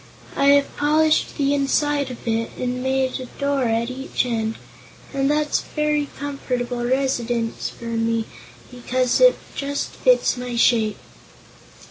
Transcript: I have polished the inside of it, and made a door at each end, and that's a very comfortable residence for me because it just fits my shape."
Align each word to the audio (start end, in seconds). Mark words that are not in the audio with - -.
I 0.35 0.47
have 0.47 0.75
polished 0.77 1.37
the 1.37 1.53
inside 1.53 2.09
of 2.09 2.27
it, 2.27 2.49
and 2.57 2.81
made 2.81 3.19
a 3.19 3.27
door 3.39 3.65
at 3.65 3.91
each 3.91 4.25
end, 4.25 4.55
and 5.13 5.29
that's 5.29 5.59
a 5.59 5.75
very 5.75 6.07
comfortable 6.17 6.83
residence 6.83 7.69
for 7.69 7.85
me 7.85 8.25
because 8.71 9.21
it 9.21 9.37
just 9.55 9.89
fits 9.91 10.37
my 10.37 10.55
shape." 10.55 10.97